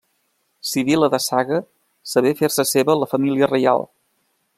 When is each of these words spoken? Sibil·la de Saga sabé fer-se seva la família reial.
Sibil·la 0.69 1.09
de 1.15 1.19
Saga 1.25 1.59
sabé 2.13 2.31
fer-se 2.39 2.65
seva 2.71 2.97
la 3.03 3.09
família 3.13 3.51
reial. 3.53 3.87